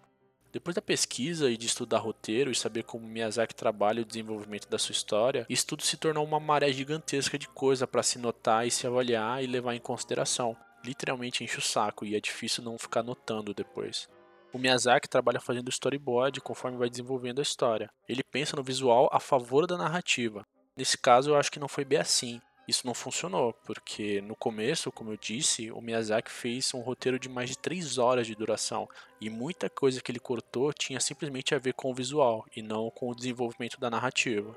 Depois 0.54 0.76
da 0.76 0.82
pesquisa 0.82 1.50
e 1.50 1.58
de 1.58 1.66
estudar 1.66 1.98
roteiro 1.98 2.52
e 2.52 2.56
saber 2.56 2.84
como 2.84 3.08
Miyazaki 3.08 3.56
trabalha 3.56 4.04
o 4.04 4.06
desenvolvimento 4.06 4.70
da 4.70 4.78
sua 4.78 4.94
história, 4.94 5.48
isso 5.50 5.66
tudo 5.66 5.82
se 5.82 5.98
tornou 5.98 6.24
uma 6.24 6.40
maré 6.40 6.72
gigantesca 6.72 7.36
de 7.36 7.48
coisa 7.48 7.88
para 7.88 8.04
se 8.04 8.20
notar 8.20 8.68
e 8.68 8.70
se 8.70 8.86
avaliar 8.86 9.44
e 9.44 9.48
levar 9.48 9.74
em 9.74 9.80
consideração. 9.80 10.56
Literalmente 10.84 11.44
enche 11.44 11.58
o 11.58 11.62
saco 11.62 12.06
e 12.06 12.16
é 12.16 12.20
difícil 12.20 12.64
não 12.64 12.78
ficar 12.78 13.04
notando 13.04 13.54
depois. 13.54 14.08
O 14.52 14.58
Miyazaki 14.58 15.08
trabalha 15.08 15.40
fazendo 15.40 15.70
storyboard 15.70 16.42
conforme 16.42 16.78
vai 16.78 16.90
desenvolvendo 16.90 17.40
a 17.40 17.44
história. 17.44 17.90
Ele 18.08 18.24
pensa 18.24 18.56
no 18.56 18.64
visual 18.64 19.10
a 19.12 19.20
favor 19.20 19.68
da 19.68 19.78
narrativa. 19.78 20.46
Nesse 20.76 20.98
caso, 20.98 21.32
eu 21.32 21.36
acho 21.36 21.52
que 21.52 21.60
não 21.60 21.68
foi 21.68 21.86
bem 21.86 22.00
assim 22.00 22.42
isso 22.70 22.86
não 22.86 22.94
funcionou, 22.94 23.52
porque 23.66 24.22
no 24.22 24.36
começo, 24.36 24.92
como 24.92 25.12
eu 25.12 25.18
disse, 25.18 25.72
o 25.72 25.82
Miyazaki 25.82 26.30
fez 26.30 26.72
um 26.72 26.82
roteiro 26.82 27.18
de 27.18 27.28
mais 27.28 27.50
de 27.50 27.58
3 27.58 27.98
horas 27.98 28.28
de 28.28 28.36
duração 28.36 28.88
e 29.20 29.28
muita 29.28 29.68
coisa 29.72 30.00
que 30.00 30.12
ele 30.12 30.20
cortou 30.20 30.72
tinha 30.72 31.00
simplesmente 31.00 31.56
a 31.56 31.58
ver 31.58 31.74
com 31.74 31.90
o 31.90 31.96
visual 31.96 32.46
e 32.56 32.62
não 32.62 32.92
com 32.92 33.10
o 33.10 33.16
desenvolvimento 33.16 33.80
da 33.80 33.90
narrativa. 33.90 34.56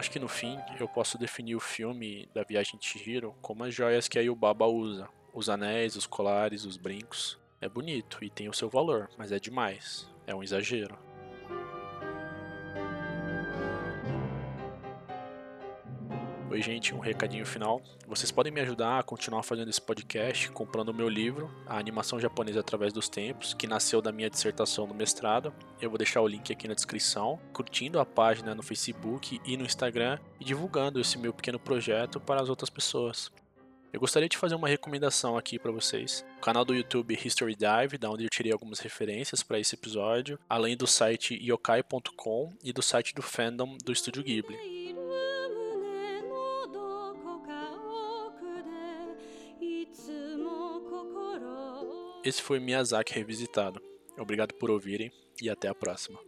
Acho 0.00 0.10
que 0.10 0.18
no 0.18 0.28
fim 0.28 0.58
eu 0.80 0.88
posso 0.88 1.18
definir 1.18 1.54
o 1.54 1.60
filme 1.60 2.26
da 2.32 2.42
Viagem 2.42 2.80
de 2.80 2.86
Chihiro 2.86 3.34
como 3.42 3.64
as 3.64 3.74
joias 3.74 4.08
que 4.08 4.18
a 4.18 4.22
Yubaba 4.22 4.64
usa. 4.64 5.06
Os 5.30 5.50
anéis, 5.50 5.94
os 5.94 6.06
colares, 6.06 6.64
os 6.64 6.78
brincos. 6.78 7.38
É 7.60 7.68
bonito 7.68 8.24
e 8.24 8.30
tem 8.30 8.48
o 8.48 8.54
seu 8.54 8.70
valor, 8.70 9.10
mas 9.18 9.30
é 9.30 9.38
demais. 9.38 10.08
É 10.26 10.34
um 10.34 10.42
exagero. 10.42 10.98
Oi, 16.50 16.60
gente, 16.60 16.92
um 16.92 16.98
recadinho 16.98 17.46
final. 17.46 17.80
Vocês 18.08 18.32
podem 18.32 18.52
me 18.52 18.60
ajudar 18.60 18.98
a 18.98 19.02
continuar 19.04 19.44
fazendo 19.44 19.68
esse 19.68 19.80
podcast 19.80 20.50
comprando 20.50 20.88
o 20.88 20.94
meu 20.94 21.08
livro, 21.08 21.48
A 21.64 21.78
Animação 21.78 22.18
Japonesa 22.18 22.58
através 22.58 22.92
dos 22.92 23.08
Tempos, 23.08 23.54
que 23.54 23.68
nasceu 23.68 24.02
da 24.02 24.10
minha 24.10 24.28
dissertação 24.28 24.84
no 24.84 24.92
mestrado. 24.92 25.54
Eu 25.80 25.88
vou 25.90 25.96
deixar 25.96 26.20
o 26.20 26.26
link 26.26 26.52
aqui 26.52 26.66
na 26.66 26.74
descrição, 26.74 27.38
curtindo 27.52 28.00
a 28.00 28.04
página 28.04 28.52
no 28.52 28.64
Facebook 28.64 29.40
e 29.44 29.56
no 29.56 29.64
Instagram 29.64 30.18
e 30.40 30.44
divulgando 30.44 31.00
esse 31.00 31.16
meu 31.16 31.32
pequeno 31.32 31.60
projeto 31.60 32.18
para 32.18 32.42
as 32.42 32.48
outras 32.48 32.68
pessoas. 32.68 33.30
Eu 33.92 34.00
gostaria 34.00 34.28
de 34.28 34.36
fazer 34.36 34.56
uma 34.56 34.66
recomendação 34.66 35.38
aqui 35.38 35.56
para 35.56 35.70
vocês. 35.70 36.24
O 36.38 36.40
canal 36.40 36.64
do 36.64 36.74
YouTube 36.74 37.14
History 37.14 37.54
Dive, 37.54 37.96
da 37.96 38.10
onde 38.10 38.24
eu 38.24 38.28
tirei 38.28 38.50
algumas 38.50 38.80
referências 38.80 39.40
para 39.40 39.60
esse 39.60 39.76
episódio, 39.76 40.36
além 40.48 40.76
do 40.76 40.88
site 40.88 41.32
yokai.com 41.34 42.52
e 42.64 42.72
do 42.72 42.82
site 42.82 43.14
do 43.14 43.22
fandom 43.22 43.78
do 43.84 43.92
Estúdio 43.92 44.24
Ghibli. 44.24 44.79
Esse 52.22 52.42
foi 52.42 52.60
Miyazaki 52.60 53.14
Revisitado. 53.14 53.80
Obrigado 54.18 54.54
por 54.54 54.70
ouvirem 54.70 55.10
e 55.40 55.48
até 55.48 55.68
a 55.68 55.74
próxima. 55.74 56.20